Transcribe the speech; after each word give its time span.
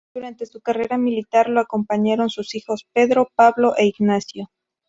Durante 0.15 0.47
su 0.47 0.61
carrera 0.61 0.97
militar 0.97 1.47
lo 1.47 1.61
acompañaron 1.61 2.27
sus 2.31 2.55
hijos 2.55 2.87
Pedro, 2.91 3.29
Pablo 3.35 3.75
e 3.77 3.85
Ignacio. 3.85 4.49